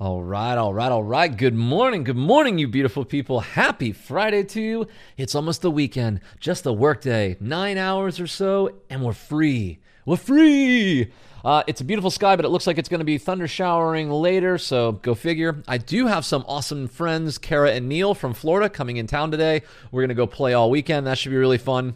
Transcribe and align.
All 0.00 0.22
right, 0.22 0.56
all 0.56 0.72
right, 0.72 0.90
all 0.90 1.04
right. 1.04 1.36
Good 1.36 1.52
morning, 1.52 2.04
good 2.04 2.16
morning, 2.16 2.56
you 2.56 2.68
beautiful 2.68 3.04
people. 3.04 3.40
Happy 3.40 3.92
Friday 3.92 4.44
to 4.44 4.58
you. 4.58 4.86
It's 5.18 5.34
almost 5.34 5.60
the 5.60 5.70
weekend, 5.70 6.20
just 6.38 6.64
a 6.64 6.72
work 6.72 7.02
day, 7.02 7.36
nine 7.38 7.76
hours 7.76 8.18
or 8.18 8.26
so, 8.26 8.76
and 8.88 9.02
we're 9.02 9.12
free. 9.12 9.78
We're 10.06 10.16
free. 10.16 11.12
Uh, 11.44 11.64
it's 11.66 11.82
a 11.82 11.84
beautiful 11.84 12.10
sky, 12.10 12.34
but 12.34 12.46
it 12.46 12.48
looks 12.48 12.66
like 12.66 12.78
it's 12.78 12.88
going 12.88 13.00
to 13.00 13.04
be 13.04 13.18
thunder 13.18 13.46
showering 13.46 14.08
later, 14.10 14.56
so 14.56 14.92
go 14.92 15.14
figure. 15.14 15.62
I 15.68 15.76
do 15.76 16.06
have 16.06 16.24
some 16.24 16.46
awesome 16.48 16.88
friends, 16.88 17.36
Kara 17.36 17.72
and 17.72 17.86
Neil 17.86 18.14
from 18.14 18.32
Florida, 18.32 18.70
coming 18.70 18.96
in 18.96 19.06
town 19.06 19.30
today. 19.30 19.60
We're 19.92 20.00
going 20.00 20.08
to 20.08 20.14
go 20.14 20.26
play 20.26 20.54
all 20.54 20.70
weekend. 20.70 21.06
That 21.06 21.18
should 21.18 21.28
be 21.28 21.36
really 21.36 21.58
fun. 21.58 21.92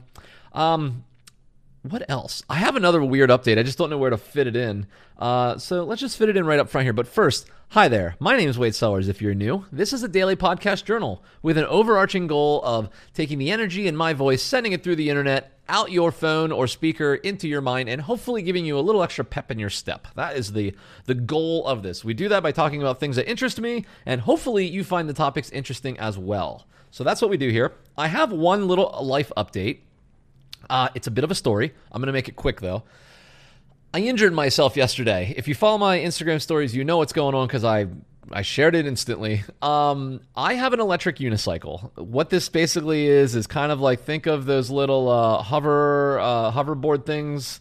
Um, 0.52 1.04
what 1.84 2.02
else? 2.08 2.42
I 2.48 2.54
have 2.54 2.76
another 2.76 3.04
weird 3.04 3.28
update. 3.28 3.58
I 3.58 3.62
just 3.62 3.76
don't 3.76 3.90
know 3.90 3.98
where 3.98 4.08
to 4.08 4.16
fit 4.16 4.46
it 4.46 4.56
in. 4.56 4.86
Uh, 5.18 5.58
so 5.58 5.84
let's 5.84 6.00
just 6.00 6.16
fit 6.16 6.30
it 6.30 6.36
in 6.36 6.46
right 6.46 6.58
up 6.58 6.70
front 6.70 6.86
here. 6.86 6.94
But 6.94 7.06
first, 7.06 7.46
hi 7.68 7.88
there. 7.88 8.16
My 8.18 8.38
name 8.38 8.48
is 8.48 8.58
Wade 8.58 8.74
Sellers. 8.74 9.06
If 9.06 9.20
you're 9.20 9.34
new, 9.34 9.66
this 9.70 9.92
is 9.92 10.02
a 10.02 10.08
daily 10.08 10.34
podcast 10.34 10.84
journal 10.84 11.22
with 11.42 11.58
an 11.58 11.66
overarching 11.66 12.26
goal 12.26 12.62
of 12.64 12.88
taking 13.12 13.36
the 13.36 13.50
energy 13.50 13.86
in 13.86 13.96
my 13.96 14.14
voice, 14.14 14.42
sending 14.42 14.72
it 14.72 14.82
through 14.82 14.96
the 14.96 15.10
internet, 15.10 15.58
out 15.68 15.92
your 15.92 16.10
phone 16.10 16.52
or 16.52 16.66
speaker 16.66 17.16
into 17.16 17.46
your 17.48 17.60
mind, 17.60 17.90
and 17.90 18.00
hopefully 18.00 18.40
giving 18.40 18.64
you 18.64 18.78
a 18.78 18.80
little 18.80 19.02
extra 19.02 19.24
pep 19.24 19.50
in 19.50 19.58
your 19.58 19.70
step. 19.70 20.08
That 20.14 20.38
is 20.38 20.52
the 20.52 20.74
the 21.04 21.14
goal 21.14 21.66
of 21.66 21.82
this. 21.82 22.02
We 22.02 22.14
do 22.14 22.30
that 22.30 22.42
by 22.42 22.52
talking 22.52 22.80
about 22.80 22.98
things 22.98 23.16
that 23.16 23.28
interest 23.28 23.60
me, 23.60 23.84
and 24.06 24.22
hopefully 24.22 24.66
you 24.66 24.84
find 24.84 25.06
the 25.06 25.14
topics 25.14 25.50
interesting 25.50 25.98
as 25.98 26.16
well. 26.16 26.66
So 26.90 27.04
that's 27.04 27.20
what 27.20 27.30
we 27.30 27.36
do 27.36 27.50
here. 27.50 27.72
I 27.98 28.08
have 28.08 28.32
one 28.32 28.68
little 28.68 28.98
life 29.02 29.30
update. 29.36 29.80
Uh, 30.68 30.88
it's 30.94 31.06
a 31.06 31.10
bit 31.10 31.24
of 31.24 31.30
a 31.30 31.34
story. 31.34 31.72
I'm 31.92 32.00
going 32.00 32.06
to 32.06 32.12
make 32.12 32.28
it 32.28 32.36
quick 32.36 32.60
though. 32.60 32.82
I 33.92 34.00
injured 34.00 34.32
myself 34.32 34.76
yesterday. 34.76 35.32
If 35.36 35.46
you 35.46 35.54
follow 35.54 35.78
my 35.78 35.98
Instagram 35.98 36.42
stories, 36.42 36.74
you 36.74 36.84
know 36.84 36.96
what's 36.98 37.12
going 37.12 37.34
on 37.34 37.46
because 37.46 37.62
I 37.64 37.86
I 38.32 38.42
shared 38.42 38.74
it 38.74 38.86
instantly. 38.86 39.44
Um, 39.62 40.20
I 40.34 40.54
have 40.54 40.72
an 40.72 40.80
electric 40.80 41.18
unicycle. 41.18 41.96
What 41.96 42.30
this 42.30 42.48
basically 42.48 43.06
is 43.06 43.34
is 43.34 43.46
kind 43.46 43.70
of 43.70 43.80
like 43.80 44.02
think 44.02 44.26
of 44.26 44.46
those 44.46 44.70
little 44.70 45.08
uh, 45.08 45.42
hover 45.42 46.18
uh, 46.18 46.50
hoverboard 46.50 47.06
things. 47.06 47.60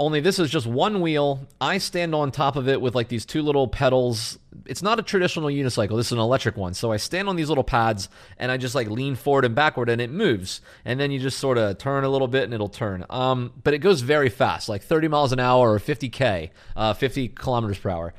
Only 0.00 0.20
this 0.20 0.38
is 0.38 0.50
just 0.50 0.66
one 0.66 1.00
wheel. 1.00 1.46
I 1.60 1.78
stand 1.78 2.14
on 2.14 2.32
top 2.32 2.56
of 2.56 2.68
it 2.68 2.80
with 2.80 2.94
like 2.94 3.08
these 3.08 3.24
two 3.24 3.42
little 3.42 3.68
pedals. 3.68 4.38
It's 4.66 4.82
not 4.82 4.98
a 4.98 5.02
traditional 5.02 5.48
unicycle. 5.48 5.96
This 5.96 6.06
is 6.06 6.12
an 6.12 6.18
electric 6.18 6.56
one. 6.56 6.74
So 6.74 6.90
I 6.90 6.96
stand 6.96 7.28
on 7.28 7.36
these 7.36 7.48
little 7.48 7.62
pads 7.62 8.08
and 8.38 8.50
I 8.50 8.56
just 8.56 8.74
like 8.74 8.88
lean 8.88 9.14
forward 9.14 9.44
and 9.44 9.54
backward 9.54 9.88
and 9.88 10.00
it 10.00 10.10
moves. 10.10 10.60
And 10.84 10.98
then 10.98 11.10
you 11.10 11.20
just 11.20 11.38
sort 11.38 11.58
of 11.58 11.78
turn 11.78 12.04
a 12.04 12.08
little 12.08 12.26
bit 12.26 12.44
and 12.44 12.54
it'll 12.54 12.68
turn. 12.68 13.04
Um, 13.10 13.52
but 13.62 13.74
it 13.74 13.78
goes 13.78 14.00
very 14.00 14.28
fast, 14.28 14.68
like 14.68 14.82
30 14.82 15.08
miles 15.08 15.32
an 15.32 15.38
hour 15.38 15.72
or 15.72 15.78
50k, 15.78 16.50
uh, 16.74 16.94
50 16.94 17.28
kilometers 17.28 17.78
per 17.78 17.90
hour. 17.90 18.14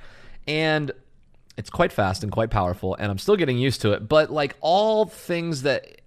And 0.48 0.92
it's 1.58 1.70
quite 1.70 1.92
fast 1.92 2.24
and 2.24 2.32
quite 2.32 2.50
powerful, 2.50 2.96
and 2.96 3.12
I'm 3.12 3.18
still 3.18 3.36
getting 3.36 3.58
used 3.58 3.82
to 3.82 3.94
it. 3.94 4.08
But 4.08 4.32
like 4.32 4.56
all 4.62 5.06
things 5.06 5.64
that, 5.64 6.02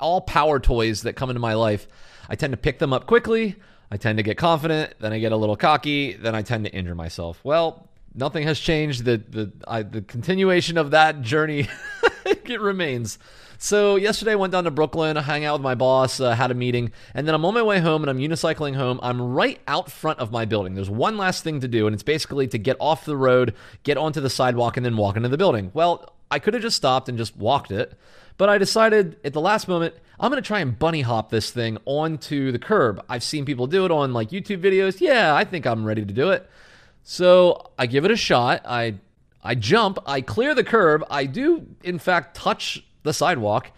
all 0.00 0.20
power 0.20 0.58
toys 0.60 1.02
that 1.02 1.14
come 1.14 1.30
into 1.30 1.40
my 1.40 1.54
life, 1.54 1.86
I 2.28 2.34
tend 2.34 2.52
to 2.52 2.56
pick 2.56 2.78
them 2.78 2.92
up 2.92 3.06
quickly. 3.06 3.56
I 3.90 3.96
tend 3.96 4.18
to 4.18 4.22
get 4.22 4.36
confident, 4.36 4.94
then 5.00 5.12
I 5.12 5.18
get 5.18 5.32
a 5.32 5.36
little 5.36 5.56
cocky, 5.56 6.14
then 6.14 6.34
I 6.34 6.42
tend 6.42 6.64
to 6.64 6.72
injure 6.72 6.94
myself. 6.94 7.40
Well, 7.42 7.88
nothing 8.14 8.44
has 8.44 8.58
changed. 8.58 9.04
The 9.04 9.16
the 9.16 9.52
I, 9.66 9.82
the 9.82 10.02
continuation 10.02 10.76
of 10.76 10.90
that 10.90 11.22
journey 11.22 11.68
it 12.26 12.60
remains. 12.60 13.18
So 13.60 13.96
yesterday 13.96 14.32
I 14.32 14.36
went 14.36 14.52
down 14.52 14.64
to 14.64 14.70
Brooklyn, 14.70 15.16
hang 15.16 15.44
out 15.44 15.54
with 15.54 15.62
my 15.62 15.74
boss, 15.74 16.20
uh, 16.20 16.32
had 16.32 16.52
a 16.52 16.54
meeting, 16.54 16.92
and 17.12 17.26
then 17.26 17.34
I'm 17.34 17.44
on 17.44 17.54
my 17.54 17.62
way 17.62 17.80
home 17.80 18.04
and 18.04 18.10
I'm 18.10 18.18
unicycling 18.18 18.76
home. 18.76 19.00
I'm 19.02 19.20
right 19.20 19.58
out 19.66 19.90
front 19.90 20.20
of 20.20 20.30
my 20.30 20.44
building. 20.44 20.74
There's 20.74 20.90
one 20.90 21.16
last 21.16 21.42
thing 21.42 21.60
to 21.60 21.68
do, 21.68 21.88
and 21.88 21.94
it's 21.94 22.04
basically 22.04 22.46
to 22.48 22.58
get 22.58 22.76
off 22.78 23.04
the 23.04 23.16
road, 23.16 23.54
get 23.82 23.96
onto 23.96 24.20
the 24.20 24.30
sidewalk, 24.30 24.76
and 24.76 24.86
then 24.86 24.96
walk 24.96 25.16
into 25.16 25.28
the 25.28 25.38
building. 25.38 25.72
Well, 25.74 26.14
I 26.30 26.38
could 26.38 26.54
have 26.54 26.62
just 26.62 26.76
stopped 26.76 27.08
and 27.08 27.18
just 27.18 27.36
walked 27.36 27.72
it, 27.72 27.94
but 28.36 28.48
I 28.48 28.58
decided 28.58 29.16
at 29.24 29.32
the 29.32 29.40
last 29.40 29.66
moment 29.66 29.94
I'm 30.20 30.30
going 30.30 30.42
to 30.42 30.46
try 30.46 30.60
and 30.60 30.76
bunny 30.76 31.02
hop 31.02 31.30
this 31.30 31.50
thing 31.50 31.78
onto 31.84 32.50
the 32.50 32.58
curb. 32.58 33.04
I've 33.08 33.22
seen 33.22 33.44
people 33.44 33.66
do 33.66 33.84
it 33.84 33.90
on 33.90 34.12
like 34.12 34.30
YouTube 34.30 34.60
videos. 34.62 35.00
Yeah, 35.00 35.34
I 35.34 35.44
think 35.44 35.66
I'm 35.66 35.84
ready 35.84 36.04
to 36.04 36.12
do 36.12 36.30
it. 36.30 36.48
So 37.04 37.70
I 37.78 37.86
give 37.86 38.04
it 38.04 38.10
a 38.10 38.16
shot. 38.16 38.62
I 38.64 38.96
I 39.42 39.54
jump, 39.54 39.98
I 40.06 40.20
clear 40.20 40.54
the 40.54 40.64
curb. 40.64 41.04
I 41.10 41.26
do 41.26 41.66
in 41.84 41.98
fact 41.98 42.36
touch 42.36 42.84
the 43.04 43.12
sidewalk. 43.12 43.70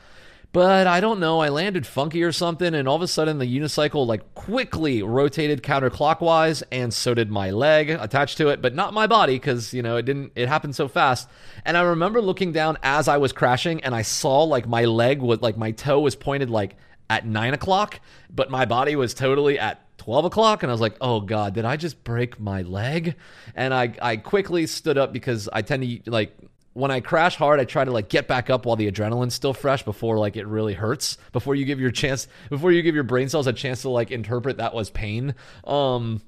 But 0.52 0.88
I 0.88 0.98
don't 0.98 1.20
know, 1.20 1.38
I 1.38 1.48
landed 1.48 1.86
funky 1.86 2.24
or 2.24 2.32
something, 2.32 2.74
and 2.74 2.88
all 2.88 2.96
of 2.96 3.02
a 3.02 3.06
sudden 3.06 3.38
the 3.38 3.46
unicycle 3.46 4.04
like 4.04 4.34
quickly 4.34 5.00
rotated 5.00 5.62
counterclockwise, 5.62 6.64
and 6.72 6.92
so 6.92 7.14
did 7.14 7.30
my 7.30 7.50
leg 7.52 7.90
attached 7.90 8.36
to 8.38 8.48
it, 8.48 8.60
but 8.60 8.74
not 8.74 8.92
my 8.92 9.06
body 9.06 9.34
because 9.36 9.72
you 9.72 9.80
know 9.80 9.96
it 9.96 10.04
didn't. 10.04 10.32
It 10.34 10.48
happened 10.48 10.74
so 10.74 10.88
fast, 10.88 11.28
and 11.64 11.76
I 11.76 11.82
remember 11.82 12.20
looking 12.20 12.50
down 12.50 12.78
as 12.82 13.06
I 13.06 13.18
was 13.18 13.32
crashing, 13.32 13.84
and 13.84 13.94
I 13.94 14.02
saw 14.02 14.42
like 14.42 14.66
my 14.66 14.86
leg 14.86 15.20
was 15.20 15.40
like 15.40 15.56
my 15.56 15.70
toe 15.70 16.00
was 16.00 16.16
pointed 16.16 16.50
like 16.50 16.76
at 17.08 17.24
nine 17.24 17.54
o'clock, 17.54 18.00
but 18.28 18.50
my 18.50 18.64
body 18.64 18.96
was 18.96 19.14
totally 19.14 19.56
at 19.56 19.86
12 19.98 20.24
o'clock 20.24 20.62
and 20.62 20.72
i 20.72 20.72
was 20.72 20.80
like 20.80 20.96
oh 21.02 21.20
god 21.20 21.52
did 21.52 21.66
i 21.66 21.76
just 21.76 22.02
break 22.04 22.40
my 22.40 22.62
leg 22.62 23.16
and 23.54 23.74
i 23.74 23.92
i 24.00 24.16
quickly 24.16 24.66
stood 24.66 24.96
up 24.96 25.12
because 25.12 25.46
i 25.52 25.60
tend 25.60 25.82
to 25.82 26.10
like 26.10 26.34
when 26.72 26.90
I 26.90 27.00
crash 27.00 27.36
hard, 27.36 27.58
I 27.58 27.64
try 27.64 27.84
to 27.84 27.90
like 27.90 28.08
get 28.08 28.28
back 28.28 28.48
up 28.48 28.64
while 28.64 28.76
the 28.76 28.90
adrenaline's 28.90 29.34
still 29.34 29.54
fresh 29.54 29.82
before 29.82 30.18
like 30.18 30.36
it 30.36 30.46
really 30.46 30.74
hurts. 30.74 31.18
Before 31.32 31.54
you 31.54 31.64
give 31.64 31.80
your 31.80 31.90
chance, 31.90 32.28
before 32.48 32.70
you 32.72 32.82
give 32.82 32.94
your 32.94 33.04
brain 33.04 33.28
cells 33.28 33.46
a 33.46 33.52
chance 33.52 33.82
to 33.82 33.90
like 33.90 34.10
interpret 34.10 34.58
that 34.58 34.74
was 34.74 34.90
pain. 34.90 35.34
Um, 35.64 36.22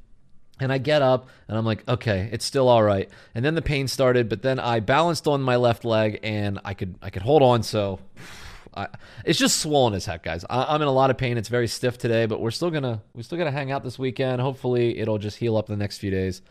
and 0.61 0.73
I 0.73 0.79
get 0.79 1.03
up 1.03 1.29
and 1.49 1.57
I'm 1.57 1.65
like, 1.65 1.87
okay, 1.89 2.29
it's 2.33 2.45
still 2.45 2.69
all 2.69 2.83
right. 2.83 3.09
And 3.35 3.45
then 3.45 3.55
the 3.55 3.63
pain 3.63 3.89
started, 3.89 4.29
but 4.29 4.43
then 4.43 4.59
I 4.59 4.81
balanced 4.81 5.27
on 5.27 5.43
my 5.43 5.57
left 5.57 5.85
leg 5.85 6.21
and 6.23 6.61
I 6.65 6.75
could 6.75 6.97
I 7.01 7.11
could 7.11 7.23
hold 7.23 7.43
on. 7.43 7.63
So 7.63 8.01
I, 8.75 8.89
it's 9.25 9.39
just 9.39 9.59
swollen 9.59 9.95
as 9.95 10.07
heck, 10.07 10.23
guys. 10.23 10.45
I, 10.49 10.75
am 10.75 10.81
in 10.81 10.89
a 10.89 10.93
lot 10.93 11.11
of 11.11 11.19
pain. 11.19 11.37
It's 11.37 11.49
very 11.49 11.69
stiff 11.69 11.99
today, 11.99 12.27
but 12.27 12.41
we're 12.41 12.51
still 12.51 12.71
gonna 12.71 13.03
we're 13.15 13.23
still 13.23 13.39
gonna 13.39 13.51
hang 13.51 13.71
out 13.71 13.85
this 13.85 13.99
weekend. 13.99 14.41
Hopefully, 14.41 14.99
it'll 14.99 15.19
just 15.19 15.37
heal 15.37 15.57
up 15.57 15.67
the 15.67 15.77
next 15.77 15.99
few 15.99 16.11
days. 16.11 16.43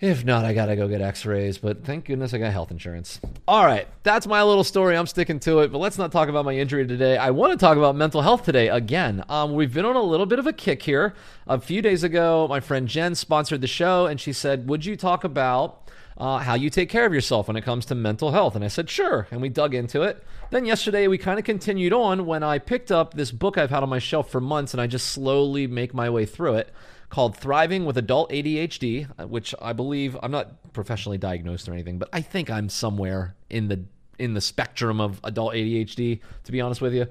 If 0.00 0.24
not, 0.24 0.44
I 0.44 0.54
gotta 0.54 0.74
go 0.74 0.88
get 0.88 1.00
x 1.00 1.24
rays, 1.24 1.58
but 1.58 1.84
thank 1.84 2.06
goodness 2.06 2.34
I 2.34 2.38
got 2.38 2.52
health 2.52 2.72
insurance. 2.72 3.20
All 3.46 3.64
right, 3.64 3.86
that's 4.02 4.26
my 4.26 4.42
little 4.42 4.64
story. 4.64 4.96
I'm 4.96 5.06
sticking 5.06 5.38
to 5.40 5.60
it, 5.60 5.70
but 5.70 5.78
let's 5.78 5.98
not 5.98 6.10
talk 6.10 6.28
about 6.28 6.44
my 6.44 6.52
injury 6.52 6.84
today. 6.84 7.16
I 7.16 7.30
want 7.30 7.52
to 7.52 7.56
talk 7.58 7.78
about 7.78 7.94
mental 7.94 8.20
health 8.20 8.44
today 8.44 8.68
again. 8.68 9.24
Um, 9.28 9.54
we've 9.54 9.72
been 9.72 9.84
on 9.84 9.94
a 9.94 10.02
little 10.02 10.26
bit 10.26 10.40
of 10.40 10.48
a 10.48 10.52
kick 10.52 10.82
here. 10.82 11.14
A 11.46 11.60
few 11.60 11.80
days 11.80 12.02
ago, 12.02 12.46
my 12.48 12.58
friend 12.58 12.88
Jen 12.88 13.14
sponsored 13.14 13.60
the 13.60 13.68
show, 13.68 14.06
and 14.06 14.20
she 14.20 14.32
said, 14.32 14.68
Would 14.68 14.84
you 14.84 14.96
talk 14.96 15.22
about 15.22 15.88
uh, 16.18 16.38
how 16.38 16.54
you 16.54 16.70
take 16.70 16.88
care 16.88 17.06
of 17.06 17.14
yourself 17.14 17.46
when 17.46 17.56
it 17.56 17.62
comes 17.62 17.86
to 17.86 17.94
mental 17.94 18.32
health? 18.32 18.56
And 18.56 18.64
I 18.64 18.68
said, 18.68 18.90
Sure. 18.90 19.28
And 19.30 19.40
we 19.40 19.48
dug 19.48 19.74
into 19.74 20.02
it. 20.02 20.24
Then 20.50 20.66
yesterday, 20.66 21.06
we 21.06 21.18
kind 21.18 21.38
of 21.38 21.44
continued 21.44 21.92
on 21.92 22.26
when 22.26 22.42
I 22.42 22.58
picked 22.58 22.90
up 22.90 23.14
this 23.14 23.30
book 23.30 23.56
I've 23.56 23.70
had 23.70 23.84
on 23.84 23.90
my 23.90 24.00
shelf 24.00 24.28
for 24.28 24.40
months, 24.40 24.74
and 24.74 24.80
I 24.80 24.88
just 24.88 25.06
slowly 25.06 25.68
make 25.68 25.94
my 25.94 26.10
way 26.10 26.26
through 26.26 26.54
it 26.56 26.74
called 27.14 27.36
Thriving 27.36 27.84
with 27.84 27.96
Adult 27.96 28.28
ADHD, 28.30 29.08
uh, 29.20 29.28
which 29.28 29.54
I 29.62 29.72
believe 29.72 30.18
I'm 30.20 30.32
not 30.32 30.72
professionally 30.72 31.16
diagnosed 31.16 31.68
or 31.68 31.72
anything, 31.72 31.96
but 31.96 32.08
I 32.12 32.20
think 32.20 32.50
I'm 32.50 32.68
somewhere 32.68 33.36
in 33.48 33.68
the 33.68 33.84
in 34.18 34.34
the 34.34 34.40
spectrum 34.40 35.00
of 35.00 35.20
adult 35.22 35.54
ADHD, 35.54 36.18
to 36.42 36.52
be 36.52 36.60
honest 36.60 36.80
with 36.80 36.92
you. 36.92 37.06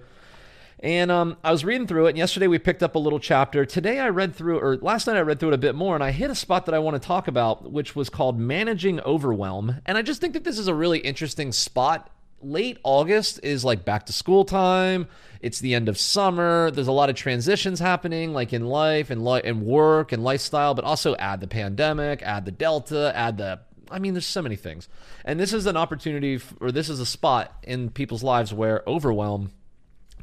And 0.81 1.09
um, 1.09 1.37
I 1.41 1.53
was 1.53 1.63
reading 1.63 1.87
through 1.87 2.07
it, 2.07 2.09
and 2.09 2.17
yesterday 2.17 2.47
we 2.47 2.59
picked 2.59 2.83
up 2.83 2.95
a 2.95 2.99
little 2.99 3.19
chapter. 3.19 3.65
Today 3.65 3.99
I 3.99 4.09
read 4.09 4.35
through, 4.35 4.59
or 4.59 4.75
last 4.75 5.07
night 5.07 5.15
I 5.15 5.21
read 5.21 5.39
through 5.39 5.49
it 5.49 5.55
a 5.55 5.57
bit 5.57 5.73
more, 5.73 5.95
and 5.95 6.03
I 6.03 6.11
hit 6.11 6.29
a 6.29 6.35
spot 6.35 6.65
that 6.65 6.75
I 6.75 6.79
want 6.79 7.01
to 7.01 7.07
talk 7.07 7.29
about, 7.29 7.71
which 7.71 7.95
was 7.95 8.09
called 8.09 8.37
Managing 8.37 8.99
Overwhelm. 9.01 9.77
And 9.85 9.97
I 9.97 10.01
just 10.01 10.19
think 10.19 10.33
that 10.33 10.43
this 10.43 10.59
is 10.59 10.67
a 10.67 10.75
really 10.75 10.99
interesting 10.99 11.53
spot 11.53 12.11
late 12.43 12.77
August 12.83 13.39
is 13.43 13.63
like 13.65 13.85
back 13.85 14.05
to 14.07 14.13
school 14.13 14.45
time. 14.45 15.07
It's 15.41 15.59
the 15.59 15.75
end 15.75 15.89
of 15.89 15.97
summer. 15.97 16.71
There's 16.71 16.87
a 16.87 16.93
lot 16.93 17.09
of 17.09 17.15
transitions 17.15 17.79
happening, 17.79 18.33
like 18.33 18.53
in 18.53 18.65
life 18.65 19.09
and 19.09 19.27
and 19.27 19.63
work 19.63 20.11
and 20.11 20.23
lifestyle, 20.23 20.73
but 20.73 20.85
also 20.85 21.15
add 21.17 21.41
the 21.41 21.47
pandemic, 21.47 22.21
add 22.21 22.45
the 22.45 22.51
Delta, 22.51 23.11
add 23.15 23.37
the. 23.37 23.59
I 23.91 23.99
mean, 23.99 24.13
there's 24.13 24.25
so 24.25 24.41
many 24.41 24.55
things, 24.55 24.87
and 25.25 25.39
this 25.39 25.53
is 25.53 25.65
an 25.65 25.77
opportunity, 25.77 26.35
f- 26.35 26.53
or 26.59 26.71
this 26.71 26.89
is 26.89 26.99
a 26.99 27.05
spot 27.05 27.53
in 27.63 27.89
people's 27.89 28.23
lives 28.23 28.53
where 28.53 28.81
overwhelm 28.87 29.51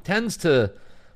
tends 0.02 0.37
to 0.38 0.72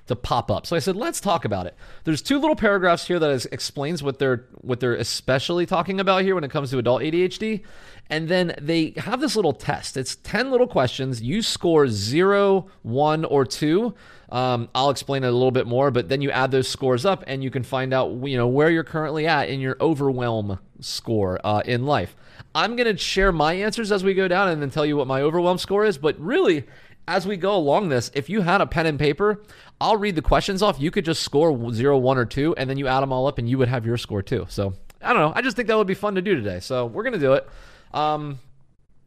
to 0.07 0.17
pop 0.17 0.51
up. 0.51 0.67
So 0.67 0.77
I 0.77 0.79
said, 0.79 0.97
let's 0.97 1.21
talk 1.21 1.45
about 1.45 1.67
it. 1.67 1.75
There's 2.05 2.21
two 2.21 2.39
little 2.39 2.57
paragraphs 2.57 3.07
here 3.07 3.19
that 3.19 3.31
is, 3.31 3.47
explains 3.47 4.03
what 4.03 4.19
they're 4.19 4.47
what 4.61 4.81
they're 4.81 4.95
especially 4.95 5.67
talking 5.67 6.01
about 6.01 6.23
here 6.23 6.35
when 6.35 6.45
it 6.45 6.51
comes 6.51 6.71
to 6.71 6.79
adult 6.79 7.03
ADHD. 7.03 7.63
And 8.11 8.29
then 8.29 8.55
they 8.61 8.93
have 8.99 9.21
this 9.21 9.35
little 9.35 9.55
test. 9.55 9.97
It's 9.97 10.17
10 10.17 10.51
little 10.51 10.67
questions. 10.67 11.23
You 11.23 11.41
score 11.41 11.89
zero, 11.89 12.67
one, 12.83 13.25
or 13.25 13.47
two. 13.47 13.95
Um, 14.29 14.69
I'll 14.75 14.91
explain 14.91 15.25
it 15.25 15.29
a 15.29 15.33
little 15.33 15.51
bit 15.51 15.67
more, 15.67 15.91
but 15.91 16.09
then 16.09 16.21
you 16.21 16.31
add 16.31 16.51
those 16.51 16.69
scores 16.69 17.07
up 17.07 17.25
and 17.27 17.43
you 17.43 17.51
can 17.51 17.63
find 17.63 17.95
out 17.95 18.11
you 18.27 18.37
know 18.37 18.49
where 18.49 18.69
you're 18.69 18.85
currently 18.85 19.27
at 19.27 19.49
in 19.49 19.61
your 19.61 19.77
overwhelm 19.81 20.59
score 20.81 21.41
uh, 21.45 21.63
in 21.65 21.87
life. 21.87 22.15
I'm 22.55 22.77
to 22.77 22.97
share 22.97 23.33
my 23.33 23.55
answers 23.55 23.91
as 23.91 24.05
we 24.05 24.15
go 24.15 24.29
down 24.29 24.49
and 24.49 24.63
then 24.63 24.71
tell 24.71 24.87
you 24.87 24.97
what 24.97 25.07
my 25.07 25.23
overwhelm 25.23 25.59
score 25.59 25.85
is. 25.85 25.99
But 25.99 26.19
really, 26.21 26.65
as 27.07 27.27
we 27.27 27.37
go 27.37 27.55
along 27.57 27.89
this, 27.89 28.11
if 28.15 28.29
you 28.29 28.41
had 28.41 28.61
a 28.61 28.67
pen 28.67 28.87
and 28.87 28.99
paper, 28.99 29.43
I'll 29.81 29.97
read 29.97 30.17
the 30.17 30.23
questions 30.23 30.63
off. 30.63 30.81
You 30.81 30.91
could 30.91 31.05
just 31.05 31.23
score 31.23 31.73
zero, 31.73 31.99
one, 31.99 32.19
or 32.19 32.25
two, 32.25 32.55
and 32.57 32.69
then 32.69 32.79
you 32.79 32.87
add 32.87 33.01
them 33.01 33.13
all 33.13 33.27
up, 33.27 33.39
and 33.39 33.49
you 33.49 33.59
would 33.59 33.69
have 33.69 33.85
your 33.85 33.97
score 33.97 34.23
too. 34.23 34.47
So 34.49 34.75
I 35.03 35.13
don't 35.13 35.21
know. 35.21 35.33
I 35.35 35.43
just 35.43 35.57
think 35.57 35.69
that 35.69 35.77
would 35.77 35.87
be 35.87 35.95
fun 35.95 36.15
to 36.15 36.23
do 36.23 36.35
today. 36.35 36.61
So 36.61 36.87
we're 36.87 37.05
gonna 37.05 37.19
do 37.19 37.35
it. 37.35 37.49
Um, 37.93 38.39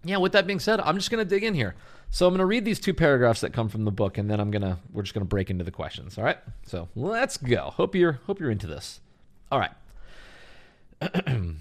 yeah, 0.03 0.17
with 0.17 0.33
that 0.33 0.47
being 0.47 0.59
said, 0.59 0.79
I'm 0.79 0.95
just 0.95 1.09
to 1.25 1.29
dig 1.29 1.44
in 1.44 1.53
here. 1.53 1.75
So 2.09 2.25
I'm 2.25 2.33
to 2.39 2.45
read 2.45 2.63
these 2.63 2.79
two 2.79 2.94
paragraphs 2.94 3.41
that 3.41 3.51
come 3.51 3.67
from 3.67 3.83
the 3.83 3.91
book, 3.91 4.17
and 4.17 4.29
then 4.29 4.39
I'm 4.39 4.51
gonna 4.51 4.79
we're 4.94 5.03
just 5.03 5.13
to 5.25 5.29
break 5.29 5.49
into 5.49 5.63
the 5.63 5.71
questions. 5.71 6.17
All 6.17 6.23
right. 6.23 6.38
So 6.65 6.88
let's 6.95 7.38
go. 7.38 7.71
Hope 7.75 7.95
you're 7.95 8.19
hope 8.27 8.39
you're 8.39 8.51
into 8.51 8.67
this. 8.67 9.01
All 9.51 9.59
right. 9.59 9.71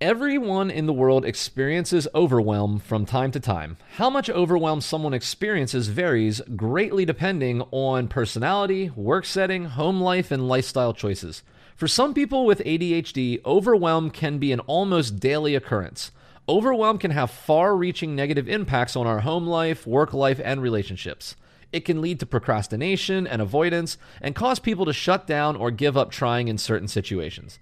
Everyone 0.00 0.70
in 0.70 0.86
the 0.86 0.94
world 0.94 1.26
experiences 1.26 2.08
overwhelm 2.14 2.78
from 2.78 3.04
time 3.04 3.30
to 3.32 3.38
time. 3.38 3.76
How 3.96 4.08
much 4.08 4.30
overwhelm 4.30 4.80
someone 4.80 5.12
experiences 5.12 5.88
varies 5.88 6.40
greatly 6.56 7.04
depending 7.04 7.60
on 7.70 8.08
personality, 8.08 8.88
work 8.96 9.26
setting, 9.26 9.66
home 9.66 10.00
life, 10.00 10.30
and 10.30 10.48
lifestyle 10.48 10.94
choices. 10.94 11.42
For 11.76 11.86
some 11.86 12.14
people 12.14 12.46
with 12.46 12.64
ADHD, 12.64 13.44
overwhelm 13.44 14.08
can 14.08 14.38
be 14.38 14.52
an 14.52 14.60
almost 14.60 15.20
daily 15.20 15.54
occurrence. 15.54 16.12
Overwhelm 16.48 16.96
can 16.96 17.10
have 17.10 17.30
far 17.30 17.76
reaching 17.76 18.16
negative 18.16 18.48
impacts 18.48 18.96
on 18.96 19.06
our 19.06 19.20
home 19.20 19.46
life, 19.46 19.86
work 19.86 20.14
life, 20.14 20.40
and 20.42 20.62
relationships. 20.62 21.36
It 21.72 21.84
can 21.84 22.00
lead 22.00 22.20
to 22.20 22.26
procrastination 22.26 23.26
and 23.26 23.42
avoidance 23.42 23.98
and 24.22 24.34
cause 24.34 24.60
people 24.60 24.86
to 24.86 24.94
shut 24.94 25.26
down 25.26 25.56
or 25.56 25.70
give 25.70 25.98
up 25.98 26.10
trying 26.10 26.48
in 26.48 26.56
certain 26.56 26.88
situations. 26.88 27.58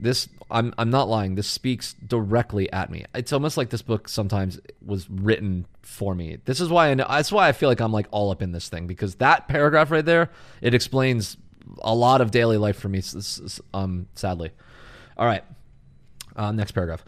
This 0.00 0.28
I'm 0.50 0.74
I'm 0.78 0.90
not 0.90 1.08
lying. 1.08 1.34
This 1.34 1.46
speaks 1.46 1.94
directly 1.94 2.70
at 2.72 2.90
me. 2.90 3.04
It's 3.14 3.32
almost 3.32 3.56
like 3.56 3.70
this 3.70 3.82
book 3.82 4.08
sometimes 4.08 4.58
was 4.84 5.08
written 5.08 5.66
for 5.82 6.14
me. 6.14 6.38
This 6.44 6.60
is 6.60 6.68
why 6.68 6.90
I 6.90 6.94
know, 6.94 7.06
that's 7.08 7.30
why 7.30 7.48
I 7.48 7.52
feel 7.52 7.68
like 7.68 7.80
I'm 7.80 7.92
like 7.92 8.06
all 8.10 8.30
up 8.30 8.42
in 8.42 8.52
this 8.52 8.68
thing 8.68 8.86
because 8.86 9.16
that 9.16 9.48
paragraph 9.48 9.90
right 9.90 10.04
there 10.04 10.30
it 10.60 10.74
explains 10.74 11.36
a 11.82 11.94
lot 11.94 12.20
of 12.20 12.30
daily 12.30 12.56
life 12.56 12.78
for 12.78 12.88
me. 12.88 13.02
Um, 13.74 14.06
sadly. 14.14 14.50
All 15.16 15.26
right. 15.26 15.44
Uh, 16.34 16.52
next 16.52 16.72
paragraph. 16.72 17.04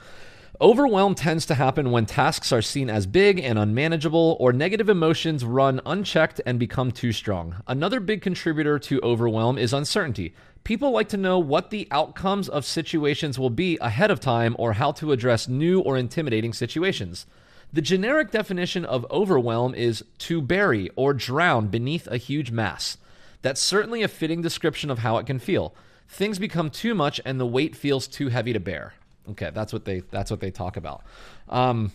Overwhelm 0.60 1.14
tends 1.14 1.46
to 1.46 1.54
happen 1.54 1.90
when 1.90 2.04
tasks 2.04 2.52
are 2.52 2.60
seen 2.60 2.90
as 2.90 3.06
big 3.06 3.40
and 3.40 3.58
unmanageable, 3.58 4.36
or 4.38 4.52
negative 4.52 4.90
emotions 4.90 5.46
run 5.46 5.80
unchecked 5.86 6.42
and 6.44 6.58
become 6.58 6.92
too 6.92 7.10
strong. 7.10 7.56
Another 7.66 8.00
big 8.00 8.20
contributor 8.20 8.78
to 8.78 9.00
overwhelm 9.02 9.56
is 9.56 9.72
uncertainty. 9.72 10.34
People 10.62 10.90
like 10.90 11.08
to 11.08 11.16
know 11.16 11.38
what 11.38 11.70
the 11.70 11.88
outcomes 11.90 12.50
of 12.50 12.66
situations 12.66 13.38
will 13.38 13.50
be 13.50 13.78
ahead 13.80 14.10
of 14.10 14.20
time 14.20 14.54
or 14.58 14.74
how 14.74 14.92
to 14.92 15.10
address 15.10 15.48
new 15.48 15.80
or 15.80 15.96
intimidating 15.96 16.52
situations. 16.52 17.26
The 17.72 17.82
generic 17.82 18.30
definition 18.30 18.84
of 18.84 19.06
overwhelm 19.10 19.74
is 19.74 20.04
to 20.18 20.42
bury 20.42 20.90
or 20.94 21.14
drown 21.14 21.68
beneath 21.68 22.06
a 22.06 22.18
huge 22.18 22.50
mass. 22.50 22.98
That's 23.40 23.60
certainly 23.60 24.02
a 24.02 24.08
fitting 24.08 24.42
description 24.42 24.90
of 24.90 24.98
how 24.98 25.16
it 25.16 25.26
can 25.26 25.38
feel. 25.38 25.74
Things 26.06 26.38
become 26.38 26.68
too 26.68 26.94
much 26.94 27.22
and 27.24 27.40
the 27.40 27.46
weight 27.46 27.74
feels 27.74 28.06
too 28.06 28.28
heavy 28.28 28.52
to 28.52 28.60
bear. 28.60 28.92
Okay, 29.30 29.50
that's 29.54 29.72
what 29.72 29.84
they 29.84 30.00
that's 30.10 30.30
what 30.30 30.40
they 30.40 30.50
talk 30.50 30.76
about. 30.76 31.02
Um, 31.48 31.92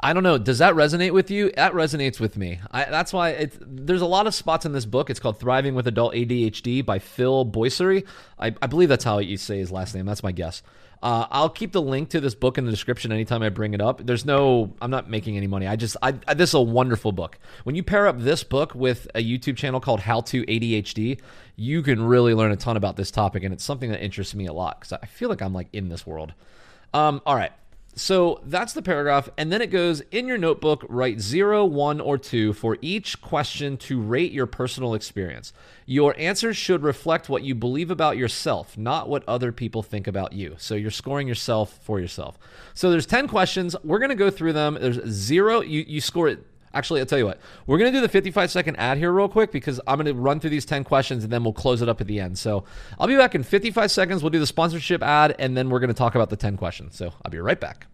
I 0.00 0.12
don't 0.12 0.22
know. 0.22 0.38
Does 0.38 0.58
that 0.58 0.74
resonate 0.74 1.12
with 1.12 1.30
you? 1.30 1.52
That 1.52 1.72
resonates 1.72 2.20
with 2.20 2.36
me. 2.36 2.60
I, 2.70 2.84
that's 2.84 3.12
why 3.12 3.30
it's, 3.30 3.56
there's 3.60 4.02
a 4.02 4.06
lot 4.06 4.26
of 4.26 4.34
spots 4.34 4.66
in 4.66 4.72
this 4.72 4.84
book. 4.84 5.10
It's 5.10 5.20
called 5.20 5.40
"Thriving 5.40 5.74
with 5.74 5.86
Adult 5.86 6.14
ADHD" 6.14 6.84
by 6.84 6.98
Phil 6.98 7.46
Boissiere. 7.46 8.04
I, 8.38 8.54
I 8.60 8.66
believe 8.66 8.88
that's 8.88 9.04
how 9.04 9.18
you 9.18 9.36
say 9.36 9.58
his 9.58 9.72
last 9.72 9.94
name. 9.94 10.06
That's 10.06 10.22
my 10.22 10.32
guess. 10.32 10.62
Uh, 11.02 11.26
I'll 11.30 11.50
keep 11.50 11.72
the 11.72 11.82
link 11.82 12.08
to 12.10 12.20
this 12.20 12.34
book 12.34 12.58
in 12.58 12.64
the 12.64 12.70
description 12.70 13.12
anytime 13.12 13.42
I 13.42 13.48
bring 13.48 13.74
it 13.74 13.80
up. 13.80 14.04
There's 14.04 14.24
no, 14.24 14.74
I'm 14.80 14.90
not 14.90 15.10
making 15.10 15.36
any 15.36 15.46
money. 15.46 15.66
I 15.66 15.76
just, 15.76 15.96
I, 16.02 16.14
I, 16.26 16.34
this 16.34 16.50
is 16.50 16.54
a 16.54 16.60
wonderful 16.60 17.12
book. 17.12 17.38
When 17.64 17.76
you 17.76 17.82
pair 17.82 18.06
up 18.06 18.18
this 18.18 18.42
book 18.42 18.74
with 18.74 19.06
a 19.14 19.22
YouTube 19.22 19.56
channel 19.56 19.78
called 19.78 20.00
How 20.00 20.20
to 20.22 20.44
ADHD, 20.44 21.20
you 21.54 21.82
can 21.82 22.02
really 22.02 22.34
learn 22.34 22.50
a 22.50 22.56
ton 22.56 22.76
about 22.76 22.96
this 22.96 23.10
topic, 23.10 23.44
and 23.44 23.52
it's 23.52 23.64
something 23.64 23.90
that 23.90 24.02
interests 24.02 24.34
me 24.34 24.46
a 24.46 24.52
lot 24.52 24.80
because 24.80 24.98
I 25.02 25.06
feel 25.06 25.28
like 25.28 25.42
I'm 25.42 25.52
like 25.52 25.68
in 25.72 25.88
this 25.88 26.06
world. 26.06 26.32
Um, 26.94 27.20
all 27.26 27.36
right. 27.36 27.52
So 27.98 28.42
that's 28.44 28.74
the 28.74 28.82
paragraph. 28.82 29.30
And 29.38 29.50
then 29.50 29.62
it 29.62 29.70
goes 29.70 30.02
in 30.10 30.28
your 30.28 30.36
notebook, 30.36 30.84
write 30.86 31.18
zero, 31.18 31.64
one, 31.64 31.98
or 31.98 32.18
two 32.18 32.52
for 32.52 32.76
each 32.82 33.22
question 33.22 33.78
to 33.78 33.98
rate 33.98 34.32
your 34.32 34.44
personal 34.44 34.92
experience. 34.92 35.54
Your 35.86 36.14
answers 36.18 36.58
should 36.58 36.82
reflect 36.82 37.30
what 37.30 37.42
you 37.42 37.54
believe 37.54 37.90
about 37.90 38.18
yourself, 38.18 38.76
not 38.76 39.08
what 39.08 39.24
other 39.26 39.50
people 39.50 39.82
think 39.82 40.06
about 40.06 40.34
you. 40.34 40.56
So 40.58 40.74
you're 40.74 40.90
scoring 40.90 41.26
yourself 41.26 41.78
for 41.82 41.98
yourself. 41.98 42.38
So 42.74 42.90
there's 42.90 43.06
10 43.06 43.28
questions. 43.28 43.74
We're 43.82 43.98
going 43.98 44.10
to 44.10 44.14
go 44.14 44.30
through 44.30 44.52
them. 44.52 44.76
There's 44.78 45.02
zero, 45.06 45.62
you, 45.62 45.82
you 45.88 46.02
score 46.02 46.28
it 46.28 46.44
Actually, 46.76 47.00
I'll 47.00 47.06
tell 47.06 47.18
you 47.18 47.24
what. 47.24 47.40
We're 47.66 47.78
going 47.78 47.90
to 47.90 47.96
do 47.96 48.02
the 48.02 48.08
55 48.08 48.50
second 48.50 48.76
ad 48.76 48.98
here 48.98 49.10
real 49.10 49.30
quick 49.30 49.50
because 49.50 49.80
I'm 49.86 49.96
going 49.96 50.14
to 50.14 50.20
run 50.20 50.40
through 50.40 50.50
these 50.50 50.66
10 50.66 50.84
questions 50.84 51.24
and 51.24 51.32
then 51.32 51.42
we'll 51.42 51.54
close 51.54 51.80
it 51.80 51.88
up 51.88 52.02
at 52.02 52.06
the 52.06 52.20
end. 52.20 52.38
So 52.38 52.64
I'll 53.00 53.06
be 53.06 53.16
back 53.16 53.34
in 53.34 53.42
55 53.42 53.90
seconds. 53.90 54.22
We'll 54.22 54.28
do 54.28 54.38
the 54.38 54.46
sponsorship 54.46 55.02
ad 55.02 55.34
and 55.38 55.56
then 55.56 55.70
we're 55.70 55.80
going 55.80 55.88
to 55.88 55.94
talk 55.94 56.14
about 56.14 56.28
the 56.28 56.36
10 56.36 56.58
questions. 56.58 56.94
So 56.94 57.14
I'll 57.24 57.30
be 57.30 57.38
right 57.38 57.58
back. 57.58 57.86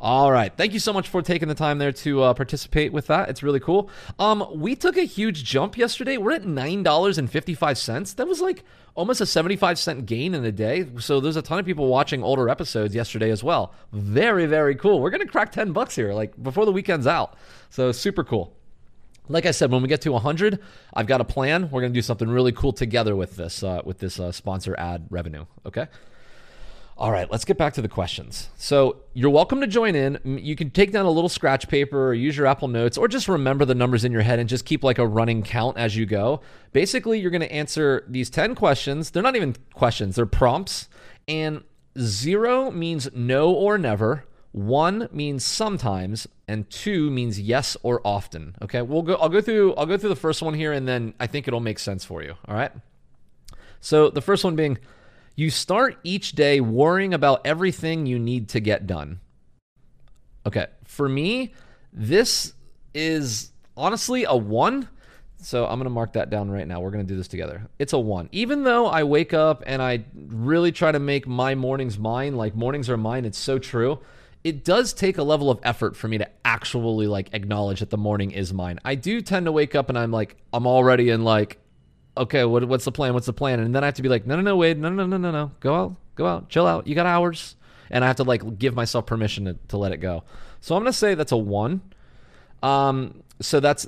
All 0.00 0.30
right. 0.30 0.56
Thank 0.56 0.74
you 0.74 0.78
so 0.78 0.92
much 0.92 1.08
for 1.08 1.22
taking 1.22 1.48
the 1.48 1.56
time 1.56 1.78
there 1.78 1.90
to 1.90 2.22
uh, 2.22 2.34
participate 2.34 2.92
with 2.92 3.08
that. 3.08 3.28
It's 3.28 3.42
really 3.42 3.58
cool. 3.58 3.90
Um, 4.20 4.46
we 4.54 4.76
took 4.76 4.96
a 4.96 5.02
huge 5.02 5.42
jump 5.42 5.76
yesterday. 5.76 6.16
We're 6.18 6.32
at 6.32 6.44
$9.55. 6.44 8.14
That 8.14 8.28
was 8.28 8.40
like 8.40 8.62
almost 8.94 9.20
a 9.20 9.26
75 9.26 9.76
cent 9.76 10.06
gain 10.06 10.36
in 10.36 10.44
a 10.44 10.52
day. 10.52 10.86
So 10.98 11.18
there's 11.18 11.34
a 11.34 11.42
ton 11.42 11.58
of 11.58 11.66
people 11.66 11.88
watching 11.88 12.22
older 12.22 12.48
episodes 12.48 12.94
yesterday 12.94 13.30
as 13.30 13.42
well. 13.42 13.74
Very, 13.92 14.46
very 14.46 14.76
cool. 14.76 15.00
We're 15.00 15.10
to 15.10 15.26
crack 15.26 15.50
10 15.50 15.72
bucks 15.72 15.96
here, 15.96 16.12
like 16.12 16.40
before 16.40 16.64
the 16.64 16.72
weekend's 16.72 17.08
out. 17.08 17.36
So 17.70 17.90
super 17.90 18.22
cool. 18.22 18.54
Like 19.28 19.46
I 19.46 19.50
said, 19.50 19.72
when 19.72 19.82
we 19.82 19.88
get 19.88 20.00
to 20.02 20.12
100, 20.12 20.60
I've 20.94 21.08
got 21.08 21.20
a 21.20 21.24
plan. 21.24 21.70
We're 21.70 21.80
going 21.80 21.92
to 21.92 21.98
do 21.98 22.02
something 22.02 22.28
really 22.28 22.52
cool 22.52 22.72
together 22.72 23.16
with 23.16 23.34
this, 23.34 23.64
uh, 23.64 23.82
with 23.84 23.98
this 23.98 24.20
uh, 24.20 24.30
sponsor 24.30 24.76
ad 24.78 25.06
revenue. 25.10 25.44
Okay. 25.66 25.88
All 26.98 27.12
right, 27.12 27.30
let's 27.30 27.44
get 27.44 27.56
back 27.56 27.74
to 27.74 27.82
the 27.82 27.88
questions. 27.88 28.48
So, 28.56 28.96
you're 29.14 29.30
welcome 29.30 29.60
to 29.60 29.68
join 29.68 29.94
in. 29.94 30.18
You 30.24 30.56
can 30.56 30.70
take 30.70 30.90
down 30.90 31.06
a 31.06 31.10
little 31.12 31.28
scratch 31.28 31.68
paper 31.68 32.08
or 32.08 32.12
use 32.12 32.36
your 32.36 32.48
Apple 32.48 32.66
Notes 32.66 32.98
or 32.98 33.06
just 33.06 33.28
remember 33.28 33.64
the 33.64 33.76
numbers 33.76 34.04
in 34.04 34.10
your 34.10 34.22
head 34.22 34.40
and 34.40 34.48
just 34.48 34.64
keep 34.64 34.82
like 34.82 34.98
a 34.98 35.06
running 35.06 35.44
count 35.44 35.78
as 35.78 35.96
you 35.96 36.06
go. 36.06 36.40
Basically, 36.72 37.20
you're 37.20 37.30
going 37.30 37.40
to 37.40 37.52
answer 37.52 38.04
these 38.08 38.30
10 38.30 38.56
questions. 38.56 39.12
They're 39.12 39.22
not 39.22 39.36
even 39.36 39.54
questions, 39.74 40.16
they're 40.16 40.26
prompts. 40.26 40.88
And 41.28 41.62
zero 41.96 42.72
means 42.72 43.08
no 43.14 43.52
or 43.52 43.78
never, 43.78 44.24
one 44.50 45.08
means 45.12 45.44
sometimes, 45.44 46.26
and 46.48 46.68
two 46.68 47.12
means 47.12 47.38
yes 47.38 47.76
or 47.84 48.00
often. 48.04 48.56
Okay? 48.60 48.82
We'll 48.82 49.02
go 49.02 49.14
I'll 49.14 49.28
go 49.28 49.40
through 49.40 49.76
I'll 49.76 49.86
go 49.86 49.98
through 49.98 50.08
the 50.08 50.16
first 50.16 50.42
one 50.42 50.54
here 50.54 50.72
and 50.72 50.88
then 50.88 51.14
I 51.20 51.28
think 51.28 51.46
it'll 51.46 51.60
make 51.60 51.78
sense 51.78 52.04
for 52.04 52.24
you. 52.24 52.34
All 52.48 52.56
right? 52.56 52.72
So, 53.80 54.10
the 54.10 54.20
first 54.20 54.42
one 54.42 54.56
being 54.56 54.78
you 55.38 55.50
start 55.50 55.96
each 56.02 56.32
day 56.32 56.60
worrying 56.60 57.14
about 57.14 57.40
everything 57.44 58.06
you 58.06 58.18
need 58.18 58.48
to 58.48 58.58
get 58.58 58.88
done. 58.88 59.20
Okay, 60.44 60.66
for 60.84 61.08
me, 61.08 61.54
this 61.92 62.54
is 62.92 63.52
honestly 63.76 64.24
a 64.24 64.34
one. 64.34 64.88
So 65.40 65.64
I'm 65.64 65.78
going 65.78 65.84
to 65.84 65.90
mark 65.90 66.14
that 66.14 66.28
down 66.28 66.50
right 66.50 66.66
now. 66.66 66.80
We're 66.80 66.90
going 66.90 67.06
to 67.06 67.12
do 67.12 67.16
this 67.16 67.28
together. 67.28 67.68
It's 67.78 67.92
a 67.92 67.98
one. 68.00 68.28
Even 68.32 68.64
though 68.64 68.88
I 68.88 69.04
wake 69.04 69.32
up 69.32 69.62
and 69.64 69.80
I 69.80 70.04
really 70.12 70.72
try 70.72 70.90
to 70.90 70.98
make 70.98 71.28
my 71.28 71.54
mornings 71.54 72.00
mine, 72.00 72.36
like 72.36 72.56
mornings 72.56 72.90
are 72.90 72.96
mine, 72.96 73.24
it's 73.24 73.38
so 73.38 73.60
true. 73.60 74.00
It 74.42 74.64
does 74.64 74.92
take 74.92 75.18
a 75.18 75.22
level 75.22 75.52
of 75.52 75.60
effort 75.62 75.94
for 75.94 76.08
me 76.08 76.18
to 76.18 76.28
actually 76.44 77.06
like 77.06 77.32
acknowledge 77.32 77.78
that 77.78 77.90
the 77.90 77.96
morning 77.96 78.32
is 78.32 78.52
mine. 78.52 78.80
I 78.84 78.96
do 78.96 79.20
tend 79.20 79.46
to 79.46 79.52
wake 79.52 79.76
up 79.76 79.88
and 79.88 79.96
I'm 79.96 80.10
like, 80.10 80.36
I'm 80.52 80.66
already 80.66 81.10
in 81.10 81.22
like 81.22 81.60
okay, 82.18 82.44
what, 82.44 82.64
what's 82.64 82.84
the 82.84 82.92
plan? 82.92 83.14
What's 83.14 83.26
the 83.26 83.32
plan? 83.32 83.60
And 83.60 83.74
then 83.74 83.82
I 83.82 83.86
have 83.86 83.94
to 83.94 84.02
be 84.02 84.08
like, 84.08 84.26
no, 84.26 84.36
no, 84.36 84.42
no, 84.42 84.56
wait, 84.56 84.76
no, 84.76 84.88
no, 84.88 85.06
no, 85.06 85.16
no, 85.16 85.30
no, 85.30 85.52
go 85.60 85.74
out, 85.74 85.96
go 86.14 86.26
out, 86.26 86.48
chill 86.48 86.66
out. 86.66 86.86
You 86.86 86.94
got 86.94 87.06
hours, 87.06 87.56
and 87.90 88.04
I 88.04 88.06
have 88.06 88.16
to 88.16 88.24
like 88.24 88.58
give 88.58 88.74
myself 88.74 89.06
permission 89.06 89.46
to, 89.46 89.56
to 89.68 89.76
let 89.76 89.92
it 89.92 89.98
go. 89.98 90.24
So 90.60 90.76
I'm 90.76 90.82
gonna 90.82 90.92
say 90.92 91.14
that's 91.14 91.32
a 91.32 91.36
one. 91.36 91.80
Um, 92.62 93.22
so 93.40 93.60
that's 93.60 93.86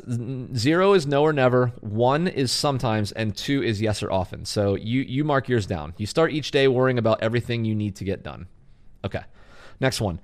zero 0.54 0.92
is 0.92 1.06
no 1.06 1.22
or 1.22 1.32
never, 1.32 1.72
one 1.80 2.28
is 2.28 2.52
sometimes, 2.52 3.10
and 3.12 3.36
two 3.36 3.62
is 3.62 3.80
yes 3.80 4.02
or 4.02 4.12
often. 4.12 4.44
So 4.44 4.76
you 4.76 5.02
you 5.02 5.24
mark 5.24 5.48
yours 5.48 5.66
down. 5.66 5.94
You 5.96 6.06
start 6.06 6.32
each 6.32 6.52
day 6.52 6.68
worrying 6.68 6.98
about 6.98 7.22
everything 7.22 7.64
you 7.64 7.74
need 7.74 7.96
to 7.96 8.04
get 8.04 8.22
done. 8.22 8.46
Okay, 9.04 9.22
next 9.80 10.00
one. 10.00 10.20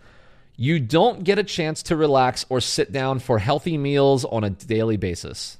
You 0.56 0.80
don't 0.80 1.22
get 1.22 1.38
a 1.38 1.44
chance 1.44 1.82
to 1.84 1.96
relax 1.96 2.46
or 2.48 2.60
sit 2.60 2.90
down 2.90 3.18
for 3.18 3.38
healthy 3.38 3.76
meals 3.76 4.24
on 4.24 4.42
a 4.42 4.50
daily 4.50 4.96
basis 4.96 5.58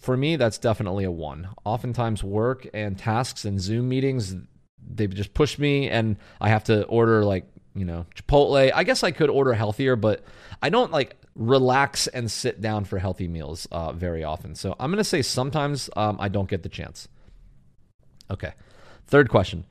for 0.00 0.16
me, 0.16 0.36
that's 0.36 0.58
definitely 0.58 1.04
a 1.04 1.10
one. 1.10 1.48
Oftentimes, 1.64 2.22
work 2.22 2.68
and 2.72 2.98
tasks 2.98 3.44
and 3.44 3.60
Zoom 3.60 3.88
meetings, 3.88 4.36
they 4.86 5.06
just 5.06 5.34
push 5.34 5.58
me, 5.58 5.88
and 5.88 6.16
I 6.40 6.48
have 6.48 6.64
to 6.64 6.84
order 6.84 7.24
like 7.24 7.46
you 7.74 7.84
know 7.84 8.06
Chipotle. 8.14 8.72
I 8.74 8.84
guess 8.84 9.02
I 9.02 9.10
could 9.10 9.30
order 9.30 9.52
healthier, 9.54 9.96
but 9.96 10.24
I 10.62 10.70
don't 10.70 10.92
like 10.92 11.16
relax 11.34 12.06
and 12.06 12.30
sit 12.30 12.60
down 12.60 12.84
for 12.84 12.98
healthy 12.98 13.28
meals 13.28 13.66
uh, 13.70 13.92
very 13.92 14.24
often. 14.24 14.54
So 14.54 14.74
I'm 14.78 14.90
gonna 14.90 15.04
say 15.04 15.22
sometimes 15.22 15.90
um, 15.96 16.16
I 16.20 16.28
don't 16.28 16.48
get 16.48 16.62
the 16.62 16.68
chance. 16.68 17.08
Okay, 18.30 18.52
third 19.06 19.28
question. 19.28 19.64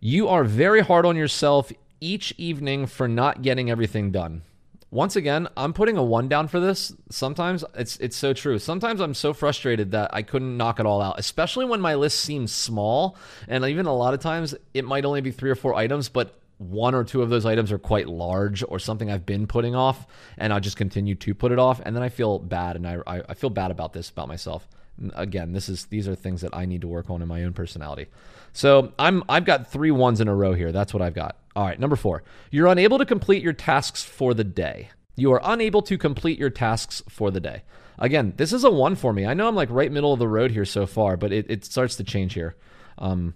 You 0.00 0.28
are 0.28 0.44
very 0.44 0.80
hard 0.80 1.06
on 1.06 1.16
yourself 1.16 1.72
each 2.00 2.34
evening 2.36 2.86
for 2.86 3.08
not 3.08 3.42
getting 3.42 3.70
everything 3.70 4.10
done 4.10 4.42
once 4.90 5.16
again, 5.16 5.48
I'm 5.56 5.72
putting 5.72 5.96
a 5.96 6.02
one 6.02 6.28
down 6.28 6.48
for 6.48 6.60
this. 6.60 6.94
Sometimes 7.10 7.64
it's 7.74 7.96
it's 7.98 8.16
so 8.16 8.32
true. 8.32 8.58
Sometimes 8.58 9.00
I'm 9.00 9.14
so 9.14 9.32
frustrated 9.32 9.90
that 9.90 10.14
I 10.14 10.22
couldn't 10.22 10.56
knock 10.56 10.78
it 10.78 10.86
all 10.86 11.02
out, 11.02 11.18
especially 11.18 11.64
when 11.64 11.80
my 11.80 11.94
list 11.96 12.20
seems 12.20 12.52
small, 12.52 13.16
and 13.48 13.64
even 13.64 13.86
a 13.86 13.94
lot 13.94 14.14
of 14.14 14.20
times 14.20 14.54
it 14.74 14.84
might 14.84 15.04
only 15.04 15.20
be 15.20 15.32
three 15.32 15.50
or 15.50 15.56
four 15.56 15.74
items, 15.74 16.08
but 16.08 16.38
one 16.58 16.94
or 16.94 17.04
two 17.04 17.22
of 17.22 17.28
those 17.28 17.44
items 17.44 17.70
are 17.70 17.78
quite 17.78 18.08
large 18.08 18.64
or 18.66 18.78
something 18.78 19.10
I've 19.10 19.26
been 19.26 19.46
putting 19.46 19.74
off 19.74 20.06
and 20.38 20.52
I'll 20.52 20.60
just 20.60 20.76
continue 20.76 21.14
to 21.16 21.34
put 21.34 21.52
it 21.52 21.58
off. 21.58 21.80
And 21.84 21.94
then 21.94 22.02
I 22.02 22.08
feel 22.08 22.38
bad 22.38 22.76
and 22.76 22.86
I, 22.86 22.98
I, 23.06 23.22
I 23.28 23.34
feel 23.34 23.50
bad 23.50 23.70
about 23.70 23.92
this 23.92 24.08
about 24.08 24.28
myself. 24.28 24.66
Again, 25.14 25.52
this 25.52 25.68
is 25.68 25.86
these 25.86 26.08
are 26.08 26.14
things 26.14 26.40
that 26.40 26.56
I 26.56 26.64
need 26.64 26.80
to 26.80 26.88
work 26.88 27.10
on 27.10 27.20
in 27.20 27.28
my 27.28 27.44
own 27.44 27.52
personality. 27.52 28.06
So 28.54 28.94
I'm 28.98 29.22
I've 29.28 29.44
got 29.44 29.70
three 29.70 29.90
ones 29.90 30.22
in 30.22 30.28
a 30.28 30.34
row 30.34 30.54
here. 30.54 30.72
That's 30.72 30.94
what 30.94 31.02
I've 31.02 31.12
got. 31.12 31.36
All 31.56 31.64
right, 31.64 31.80
number 31.80 31.96
four. 31.96 32.22
You're 32.50 32.66
unable 32.66 32.98
to 32.98 33.06
complete 33.06 33.42
your 33.42 33.54
tasks 33.54 34.02
for 34.02 34.34
the 34.34 34.44
day. 34.44 34.90
You 35.16 35.32
are 35.32 35.40
unable 35.42 35.80
to 35.82 35.96
complete 35.96 36.38
your 36.38 36.50
tasks 36.50 37.02
for 37.08 37.30
the 37.30 37.40
day. 37.40 37.62
Again, 37.98 38.34
this 38.36 38.52
is 38.52 38.62
a 38.62 38.70
one 38.70 38.94
for 38.94 39.14
me. 39.14 39.24
I 39.24 39.32
know 39.32 39.48
I'm 39.48 39.54
like 39.54 39.70
right 39.70 39.90
middle 39.90 40.12
of 40.12 40.18
the 40.18 40.28
road 40.28 40.50
here 40.50 40.66
so 40.66 40.86
far, 40.86 41.16
but 41.16 41.32
it, 41.32 41.46
it 41.48 41.64
starts 41.64 41.96
to 41.96 42.04
change 42.04 42.34
here. 42.34 42.56
Um, 42.98 43.32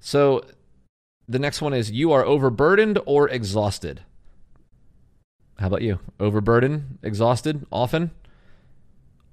so 0.00 0.42
the 1.26 1.38
next 1.38 1.62
one 1.62 1.72
is 1.72 1.90
you 1.90 2.12
are 2.12 2.22
overburdened 2.22 2.98
or 3.06 3.26
exhausted. 3.30 4.02
How 5.58 5.68
about 5.68 5.80
you? 5.80 5.98
Overburdened, 6.20 6.98
exhausted, 7.02 7.66
often? 7.72 8.10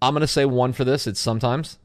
I'm 0.01 0.13
going 0.13 0.21
to 0.21 0.27
say 0.27 0.45
one 0.45 0.71
for 0.71 0.85
this. 0.85 1.07
It's 1.07 1.19
sometimes. 1.19 1.77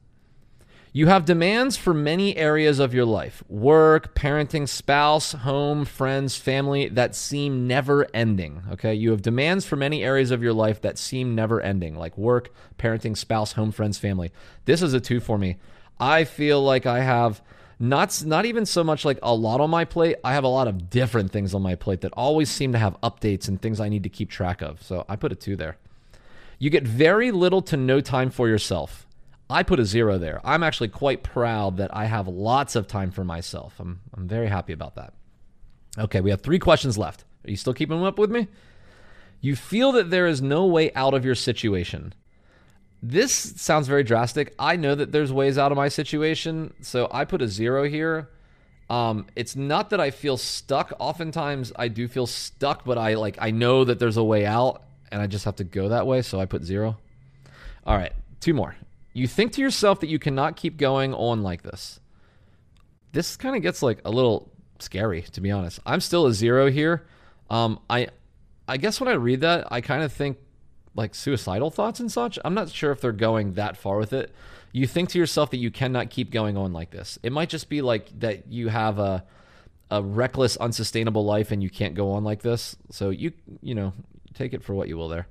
You 0.97 1.09
have 1.09 1.25
demands 1.25 1.77
for 1.77 1.93
many 1.93 2.37
areas 2.37 2.79
of 2.79 2.95
your 2.95 3.05
life 3.05 3.43
work, 3.49 4.15
parenting, 4.15 4.69
spouse, 4.69 5.33
home, 5.33 5.85
friends, 5.85 6.37
family 6.37 6.89
that 6.89 7.17
seem 7.17 7.67
never 7.67 8.07
ending. 8.15 8.63
Okay. 8.71 8.95
You 8.95 9.11
have 9.11 9.21
demands 9.21 9.67
for 9.67 9.75
many 9.75 10.05
areas 10.05 10.31
of 10.31 10.41
your 10.41 10.53
life 10.53 10.81
that 10.83 10.97
seem 10.97 11.35
never 11.35 11.61
ending, 11.61 11.97
like 11.97 12.17
work, 12.17 12.55
parenting, 12.79 13.17
spouse, 13.17 13.55
home, 13.55 13.73
friends, 13.73 13.99
family. 13.99 14.31
This 14.67 14.83
is 14.83 14.95
a 14.95 15.01
two 15.01 15.19
for 15.19 15.37
me. 15.37 15.57
I 15.99 16.23
feel 16.23 16.63
like 16.63 16.87
I 16.87 17.01
have 17.01 17.43
not 17.81 18.23
not 18.25 18.47
even 18.47 18.65
so 18.65 18.85
much 18.85 19.05
like 19.05 19.19
a 19.21 19.35
lot 19.35 19.61
on 19.61 19.71
my 19.71 19.85
plate. 19.85 20.19
I 20.23 20.35
have 20.35 20.45
a 20.45 20.49
lot 20.49 20.69
of 20.69 20.91
different 20.91 21.33
things 21.33 21.55
on 21.55 21.63
my 21.63 21.75
plate 21.75 22.03
that 22.03 22.13
always 22.13 22.49
seem 22.49 22.71
to 22.71 22.79
have 22.79 23.01
updates 23.01 23.49
and 23.49 23.61
things 23.61 23.81
I 23.81 23.89
need 23.89 24.05
to 24.05 24.09
keep 24.09 24.31
track 24.31 24.63
of. 24.63 24.81
So 24.81 25.05
I 25.09 25.17
put 25.17 25.33
a 25.33 25.35
2 25.35 25.57
there. 25.57 25.77
You 26.61 26.71
get 26.71 26.87
very 26.87 27.33
little 27.33 27.63
to 27.63 27.77
no 27.77 28.01
time 28.01 28.31
for 28.31 28.47
yourself. 28.47 29.04
I 29.49 29.63
put 29.63 29.81
a 29.81 29.85
0 29.85 30.19
there. 30.19 30.41
I'm 30.45 30.63
actually 30.63 30.89
quite 30.89 31.23
proud 31.23 31.77
that 31.77 31.95
I 31.95 32.07
have 32.07 32.27
lots 32.29 32.77
of 32.77 32.87
time 32.87 33.11
for 33.11 33.25
myself. 33.25 33.75
I'm 33.79 34.01
I'm 34.15 34.27
very 34.27 34.49
happy 34.49 34.73
about 34.73 34.95
that. 34.97 35.13
Okay, 35.99 36.21
we 36.21 36.31
have 36.31 36.41
3 36.41 36.59
questions 36.59 36.99
left. 36.99 37.25
Are 37.47 37.51
you 37.51 37.57
still 37.57 37.75
keeping 37.75 38.05
up 38.05 38.19
with 38.19 38.31
me? 38.31 38.49
You 39.41 39.55
feel 39.55 39.93
that 39.93 40.11
there 40.11 40.27
is 40.27 40.41
no 40.41 40.65
way 40.65 40.93
out 40.95 41.13
of 41.13 41.25
your 41.25 41.35
situation. 41.35 42.15
This 43.03 43.35
sounds 43.35 43.87
very 43.87 44.03
drastic. 44.03 44.55
I 44.59 44.77
know 44.77 44.95
that 44.95 45.13
there's 45.13 45.31
ways 45.31 45.59
out 45.59 45.71
of 45.71 45.77
my 45.77 45.89
situation, 45.89 46.73
so 46.81 47.07
I 47.13 47.27
put 47.27 47.43
a 47.43 47.49
zero 47.49 47.85
here. 47.85 48.31
Um, 48.89 49.27
it's 49.37 49.55
not 49.55 49.91
that 49.91 50.01
I 50.01 50.11
feel 50.11 50.39
stuck. 50.39 50.93
Oftentimes 50.99 51.73
I 51.77 51.89
do 51.89 52.09
feel 52.09 52.27
stuck, 52.27 52.87
but 52.87 52.97
I 52.97 53.15
like 53.15 53.37
I 53.39 53.51
know 53.51 53.85
that 53.85 53.99
there's 53.99 54.17
a 54.17 54.25
way 54.25 54.47
out, 54.47 54.83
and 55.13 55.21
I 55.21 55.27
just 55.27 55.45
have 55.45 55.57
to 55.57 55.65
go 55.65 55.91
that 55.91 56.07
way. 56.07 56.23
So 56.23 56.41
I 56.41 56.47
put 56.47 56.65
zero. 56.65 56.97
All 57.87 57.97
right, 57.97 58.13
two 58.41 58.55
more. 58.55 58.75
You 59.15 59.27
think 59.27 59.53
to 59.53 59.61
yourself 59.63 60.01
that 60.01 60.09
you 60.09 60.19
cannot 60.19 60.57
keep 60.57 60.77
going 60.77 61.15
on 61.15 61.43
like 61.43 61.63
this. 61.63 62.01
This 63.13 63.37
kind 63.37 63.57
of 63.57 63.63
gets 63.63 63.81
like 63.81 64.01
a 64.05 64.11
little 64.11 64.53
scary, 64.81 65.23
to 65.23 65.41
be 65.41 65.51
honest. 65.51 65.81
I'm 65.87 66.01
still 66.01 66.27
a 66.27 66.35
zero 66.35 66.71
here. 66.71 67.07
Um, 67.49 67.79
I, 67.89 68.09
I 68.69 68.77
guess 68.77 69.01
when 69.01 69.09
I 69.09 69.13
read 69.13 69.41
that, 69.43 69.69
I 69.71 69.81
kind 69.81 70.03
of 70.03 70.13
think 70.13 70.39
like 70.97 71.15
suicidal 71.15 71.71
thoughts 71.71 72.01
and 72.01 72.11
such. 72.11 72.39
I'm 72.45 72.55
not 72.55 72.71
sure 72.71 72.91
if 72.91 73.01
they're 73.01 73.13
going 73.13 73.55
that 73.55 73.77
far 73.77 73.99
with 73.99 74.13
it. 74.13 74.35
You 74.73 74.89
think 74.89 75.11
to 75.11 75.19
yourself 75.19 75.51
that 75.53 75.59
you 75.59 75.71
cannot 75.71 76.11
keep 76.11 76.33
going 76.33 76.57
on 76.57 76.73
like 76.73 76.91
this. 76.91 77.19
It 77.23 77.33
might 77.33 77.49
just 77.49 77.69
be 77.69 77.83
like 77.83 78.19
that 78.21 78.49
you 78.49 78.69
have 78.69 78.99
a 78.99 79.25
a 79.91 80.03
reckless, 80.03 80.57
unsustainable 80.57 81.25
life 81.25 81.53
and 81.53 81.63
you 81.63 81.71
can't 81.71 81.95
go 81.95 82.13
on 82.13 82.25
like 82.25 82.43
this. 82.43 82.75
So 82.91 83.11
you 83.11 83.33
you 83.63 83.75
know, 83.75 83.93
take 84.35 84.53
it 84.53 84.65
for 84.65 84.75
what 84.75 84.89
you 84.89 84.97
will 84.97 85.09
there. 85.09 85.29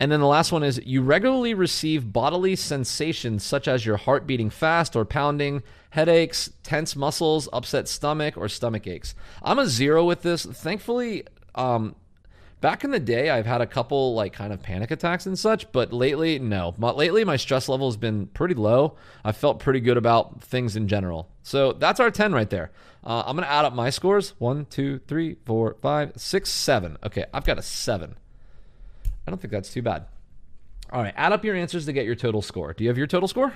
And 0.00 0.10
then 0.10 0.20
the 0.20 0.26
last 0.26 0.50
one 0.50 0.64
is 0.64 0.80
you 0.84 1.02
regularly 1.02 1.54
receive 1.54 2.12
bodily 2.12 2.56
sensations 2.56 3.44
such 3.44 3.68
as 3.68 3.86
your 3.86 3.96
heart 3.96 4.26
beating 4.26 4.50
fast 4.50 4.96
or 4.96 5.04
pounding, 5.04 5.62
headaches, 5.90 6.50
tense 6.62 6.96
muscles, 6.96 7.48
upset 7.52 7.86
stomach, 7.88 8.36
or 8.36 8.48
stomach 8.48 8.86
aches. 8.86 9.14
I'm 9.42 9.58
a 9.58 9.66
zero 9.66 10.04
with 10.04 10.22
this. 10.22 10.44
Thankfully, 10.44 11.24
um, 11.54 11.94
Back 12.62 12.84
in 12.84 12.92
the 12.92 13.00
day, 13.00 13.28
I've 13.28 13.44
had 13.44 13.60
a 13.60 13.66
couple 13.66 14.14
like 14.14 14.32
kind 14.34 14.52
of 14.52 14.62
panic 14.62 14.92
attacks 14.92 15.26
and 15.26 15.36
such, 15.36 15.72
but 15.72 15.92
lately, 15.92 16.38
no. 16.38 16.72
lately, 16.78 17.24
my 17.24 17.34
stress 17.34 17.68
level 17.68 17.88
has 17.88 17.96
been 17.96 18.28
pretty 18.28 18.54
low. 18.54 18.94
I 19.24 19.32
felt 19.32 19.58
pretty 19.58 19.80
good 19.80 19.96
about 19.96 20.44
things 20.44 20.76
in 20.76 20.86
general. 20.86 21.28
So 21.42 21.72
that's 21.72 21.98
our 21.98 22.12
10 22.12 22.32
right 22.32 22.48
there. 22.48 22.70
Uh, 23.02 23.24
I'm 23.26 23.34
going 23.34 23.44
to 23.44 23.52
add 23.52 23.64
up 23.64 23.74
my 23.74 23.90
scores 23.90 24.34
one, 24.38 24.66
two, 24.66 25.00
three, 25.08 25.38
four, 25.44 25.76
five, 25.82 26.12
six, 26.16 26.50
seven. 26.50 26.98
Okay, 27.04 27.24
I've 27.34 27.44
got 27.44 27.58
a 27.58 27.62
seven. 27.62 28.14
I 29.26 29.30
don't 29.30 29.40
think 29.40 29.52
that's 29.52 29.72
too 29.72 29.82
bad. 29.82 30.06
All 30.90 31.02
right, 31.02 31.14
add 31.16 31.32
up 31.32 31.44
your 31.44 31.56
answers 31.56 31.86
to 31.86 31.92
get 31.92 32.04
your 32.04 32.14
total 32.14 32.42
score. 32.42 32.72
Do 32.72 32.84
you 32.84 32.90
have 32.90 32.98
your 32.98 33.06
total 33.06 33.28
score? 33.28 33.54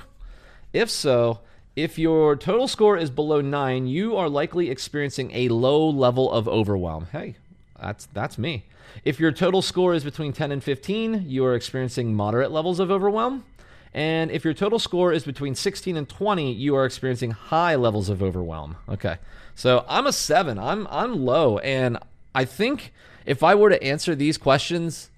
If 0.73 0.91
so, 0.91 1.41
if 1.75 1.99
your 1.99 2.37
total 2.37 2.69
score 2.69 2.97
is 2.97 3.11
below 3.11 3.41
nine, 3.41 3.87
you 3.87 4.17
are 4.17 4.29
likely 4.29 4.71
experiencing 4.71 5.31
a 5.33 5.49
low 5.49 5.89
level 5.89 6.31
of 6.33 6.49
overwhelm. 6.49 7.09
Hey, 7.13 7.37
that's 7.81 8.07
that's 8.07 8.39
me. 8.39 8.65
If 9.05 9.21
your 9.21 9.33
total 9.33 9.61
score 9.61 9.93
is 9.93 10.05
between 10.05 10.33
10 10.33 10.53
and 10.53 10.65
15, 10.65 11.25
you 11.27 11.45
are 11.45 11.55
experiencing 11.55 12.15
moderate 12.15 12.51
levels 12.51 12.81
of 12.81 12.91
overwhelm. 12.91 13.45
And 13.93 14.31
if 14.31 14.45
your 14.45 14.55
total 14.55 14.79
score 14.79 15.13
is 15.13 15.25
between 15.25 15.55
16 15.55 15.97
and 15.97 16.09
20, 16.09 16.53
you 16.53 16.75
are 16.77 16.85
experiencing 16.85 17.31
high 17.31 17.75
levels 17.75 18.09
of 18.09 18.23
overwhelm. 18.23 18.77
Okay. 18.89 19.17
So 19.55 19.85
I'm 19.89 20.07
a 20.07 20.13
7. 20.13 20.59
I'm 20.59 20.87
I'm 20.91 21.25
low 21.25 21.59
and 21.59 21.99
I 22.35 22.45
think 22.45 22.93
if 23.25 23.43
I 23.43 23.55
were 23.55 23.71
to 23.71 23.83
answer 23.83 24.15
these 24.15 24.39
questions 24.39 25.11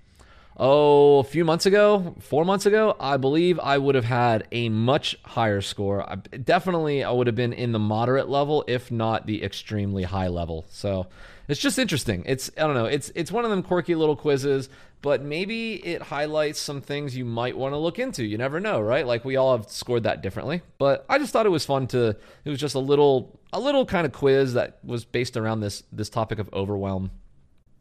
oh, 0.58 1.18
a 1.18 1.24
few 1.24 1.44
months 1.44 1.66
ago, 1.66 2.14
4 2.20 2.44
months 2.44 2.66
ago, 2.66 2.96
I 2.98 3.16
believe 3.16 3.58
I 3.60 3.78
would 3.78 3.94
have 3.94 4.04
had 4.04 4.46
a 4.52 4.68
much 4.68 5.16
higher 5.24 5.60
score. 5.60 6.08
I, 6.08 6.16
definitely 6.16 7.04
I 7.04 7.10
would 7.10 7.26
have 7.26 7.36
been 7.36 7.52
in 7.52 7.72
the 7.72 7.78
moderate 7.78 8.28
level 8.28 8.64
if 8.66 8.90
not 8.90 9.26
the 9.26 9.42
extremely 9.42 10.04
high 10.04 10.28
level. 10.28 10.66
So 10.68 11.06
it's 11.48 11.60
just 11.60 11.78
interesting. 11.78 12.24
It's 12.26 12.50
I 12.56 12.62
don't 12.62 12.74
know. 12.74 12.84
It's 12.84 13.10
it's 13.14 13.32
one 13.32 13.44
of 13.44 13.50
them 13.50 13.62
quirky 13.62 13.94
little 13.94 14.16
quizzes, 14.16 14.68
but 15.00 15.22
maybe 15.22 15.74
it 15.74 16.02
highlights 16.02 16.60
some 16.60 16.80
things 16.80 17.16
you 17.16 17.24
might 17.24 17.56
want 17.56 17.72
to 17.72 17.78
look 17.78 17.98
into. 17.98 18.24
You 18.24 18.36
never 18.36 18.60
know, 18.60 18.80
right? 18.80 19.06
Like 19.06 19.24
we 19.24 19.36
all 19.36 19.56
have 19.56 19.70
scored 19.70 20.02
that 20.02 20.22
differently. 20.22 20.62
But 20.78 21.06
I 21.08 21.18
just 21.18 21.32
thought 21.32 21.46
it 21.46 21.50
was 21.50 21.64
fun 21.64 21.86
to. 21.88 22.16
It 22.44 22.50
was 22.50 22.58
just 22.58 22.74
a 22.74 22.80
little 22.80 23.40
a 23.52 23.60
little 23.60 23.86
kind 23.86 24.06
of 24.06 24.12
quiz 24.12 24.54
that 24.54 24.78
was 24.84 25.04
based 25.04 25.36
around 25.36 25.60
this 25.60 25.84
this 25.90 26.10
topic 26.10 26.38
of 26.38 26.52
overwhelm. 26.52 27.10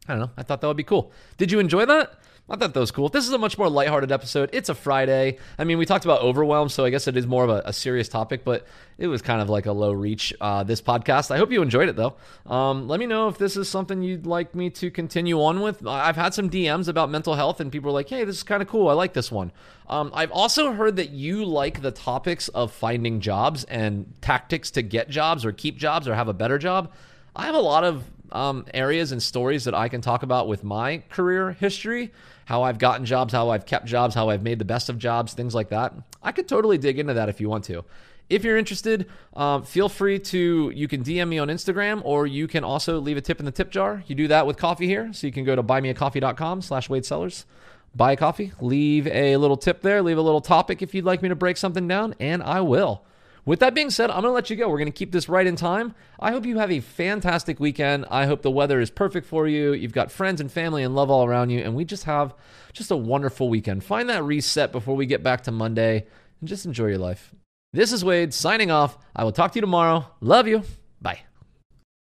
I 0.08 0.12
don't 0.12 0.20
know. 0.20 0.30
I 0.38 0.42
thought 0.42 0.62
that 0.62 0.66
would 0.66 0.76
be 0.76 0.84
cool. 0.84 1.12
Did 1.36 1.52
you 1.52 1.58
enjoy 1.58 1.84
that? 1.84 2.14
I 2.50 2.56
thought 2.56 2.72
that 2.72 2.80
was 2.80 2.90
cool. 2.90 3.10
This 3.10 3.26
is 3.26 3.32
a 3.32 3.38
much 3.38 3.58
more 3.58 3.68
lighthearted 3.68 4.10
episode. 4.10 4.48
It's 4.54 4.70
a 4.70 4.74
Friday. 4.74 5.36
I 5.58 5.64
mean, 5.64 5.76
we 5.76 5.84
talked 5.84 6.06
about 6.06 6.22
overwhelm, 6.22 6.70
so 6.70 6.82
I 6.82 6.88
guess 6.88 7.06
it 7.06 7.14
is 7.14 7.26
more 7.26 7.44
of 7.44 7.50
a, 7.50 7.62
a 7.66 7.72
serious 7.74 8.08
topic, 8.08 8.42
but 8.42 8.66
it 8.96 9.06
was 9.06 9.20
kind 9.20 9.42
of 9.42 9.50
like 9.50 9.66
a 9.66 9.72
low 9.72 9.92
reach, 9.92 10.32
uh, 10.40 10.64
this 10.64 10.80
podcast. 10.80 11.30
I 11.30 11.36
hope 11.36 11.50
you 11.50 11.60
enjoyed 11.60 11.90
it, 11.90 11.96
though. 11.96 12.16
Um, 12.46 12.88
let 12.88 13.00
me 13.00 13.06
know 13.06 13.28
if 13.28 13.36
this 13.36 13.58
is 13.58 13.68
something 13.68 14.00
you'd 14.02 14.24
like 14.24 14.54
me 14.54 14.70
to 14.70 14.90
continue 14.90 15.42
on 15.42 15.60
with. 15.60 15.86
I've 15.86 16.16
had 16.16 16.32
some 16.32 16.48
DMs 16.48 16.88
about 16.88 17.10
mental 17.10 17.34
health, 17.34 17.60
and 17.60 17.70
people 17.70 17.90
are 17.90 17.94
like, 17.94 18.08
hey, 18.08 18.24
this 18.24 18.36
is 18.36 18.42
kind 18.42 18.62
of 18.62 18.68
cool. 18.68 18.88
I 18.88 18.94
like 18.94 19.12
this 19.12 19.30
one. 19.30 19.52
Um, 19.86 20.10
I've 20.14 20.32
also 20.32 20.72
heard 20.72 20.96
that 20.96 21.10
you 21.10 21.44
like 21.44 21.82
the 21.82 21.90
topics 21.90 22.48
of 22.48 22.72
finding 22.72 23.20
jobs 23.20 23.64
and 23.64 24.10
tactics 24.22 24.70
to 24.70 24.82
get 24.82 25.10
jobs 25.10 25.44
or 25.44 25.52
keep 25.52 25.76
jobs 25.76 26.08
or 26.08 26.14
have 26.14 26.28
a 26.28 26.34
better 26.34 26.56
job. 26.56 26.92
I 27.36 27.44
have 27.44 27.54
a 27.54 27.60
lot 27.60 27.84
of 27.84 28.04
um, 28.32 28.64
areas 28.72 29.12
and 29.12 29.22
stories 29.22 29.64
that 29.64 29.74
I 29.74 29.88
can 29.88 30.00
talk 30.00 30.22
about 30.22 30.48
with 30.48 30.64
my 30.64 31.02
career 31.10 31.52
history 31.52 32.12
how 32.48 32.62
I've 32.62 32.78
gotten 32.78 33.04
jobs, 33.04 33.34
how 33.34 33.50
I've 33.50 33.66
kept 33.66 33.84
jobs, 33.84 34.14
how 34.14 34.30
I've 34.30 34.42
made 34.42 34.58
the 34.58 34.64
best 34.64 34.88
of 34.88 34.96
jobs, 34.96 35.34
things 35.34 35.54
like 35.54 35.68
that. 35.68 35.92
I 36.22 36.32
could 36.32 36.48
totally 36.48 36.78
dig 36.78 36.98
into 36.98 37.12
that 37.12 37.28
if 37.28 37.42
you 37.42 37.48
want 37.50 37.64
to. 37.64 37.84
If 38.30 38.42
you're 38.42 38.56
interested, 38.56 39.04
um, 39.34 39.64
feel 39.64 39.90
free 39.90 40.18
to, 40.18 40.72
you 40.74 40.88
can 40.88 41.04
DM 41.04 41.28
me 41.28 41.38
on 41.38 41.48
Instagram 41.48 42.00
or 42.06 42.26
you 42.26 42.48
can 42.48 42.64
also 42.64 43.00
leave 43.00 43.18
a 43.18 43.20
tip 43.20 43.38
in 43.38 43.44
the 43.44 43.52
tip 43.52 43.70
jar. 43.70 44.02
You 44.06 44.14
do 44.14 44.28
that 44.28 44.46
with 44.46 44.56
coffee 44.56 44.86
here. 44.86 45.12
So 45.12 45.26
you 45.26 45.32
can 45.32 45.44
go 45.44 45.56
to 45.56 45.62
buymeacoffee.com 45.62 46.62
slash 46.62 46.88
Wade 46.88 47.04
Sellers, 47.04 47.44
buy 47.94 48.12
a 48.12 48.16
coffee, 48.16 48.52
leave 48.62 49.06
a 49.08 49.36
little 49.36 49.58
tip 49.58 49.82
there, 49.82 50.00
leave 50.00 50.16
a 50.16 50.22
little 50.22 50.40
topic 50.40 50.80
if 50.80 50.94
you'd 50.94 51.04
like 51.04 51.20
me 51.20 51.28
to 51.28 51.36
break 51.36 51.58
something 51.58 51.86
down, 51.86 52.14
and 52.18 52.42
I 52.42 52.62
will. 52.62 53.02
With 53.48 53.60
that 53.60 53.74
being 53.74 53.88
said, 53.88 54.10
I'm 54.10 54.20
going 54.20 54.30
to 54.30 54.32
let 54.32 54.50
you 54.50 54.56
go. 54.56 54.68
We're 54.68 54.76
going 54.76 54.92
to 54.92 54.98
keep 54.98 55.10
this 55.10 55.26
right 55.26 55.46
in 55.46 55.56
time. 55.56 55.94
I 56.20 56.32
hope 56.32 56.44
you 56.44 56.58
have 56.58 56.70
a 56.70 56.80
fantastic 56.80 57.58
weekend. 57.58 58.04
I 58.10 58.26
hope 58.26 58.42
the 58.42 58.50
weather 58.50 58.78
is 58.78 58.90
perfect 58.90 59.26
for 59.26 59.48
you. 59.48 59.72
You've 59.72 59.94
got 59.94 60.12
friends 60.12 60.42
and 60.42 60.52
family 60.52 60.82
and 60.82 60.94
love 60.94 61.10
all 61.10 61.24
around 61.24 61.48
you, 61.48 61.60
and 61.60 61.74
we 61.74 61.86
just 61.86 62.04
have 62.04 62.34
just 62.74 62.90
a 62.90 62.96
wonderful 62.96 63.48
weekend. 63.48 63.84
Find 63.84 64.10
that 64.10 64.22
reset 64.22 64.70
before 64.70 64.96
we 64.96 65.06
get 65.06 65.22
back 65.22 65.44
to 65.44 65.50
Monday 65.50 66.04
and 66.40 66.48
just 66.50 66.66
enjoy 66.66 66.88
your 66.88 66.98
life. 66.98 67.34
This 67.72 67.90
is 67.90 68.04
Wade 68.04 68.34
signing 68.34 68.70
off. 68.70 68.98
I 69.16 69.24
will 69.24 69.32
talk 69.32 69.52
to 69.52 69.56
you 69.56 69.62
tomorrow. 69.62 70.04
Love 70.20 70.46
you. 70.46 70.62
Bye. 71.00 71.20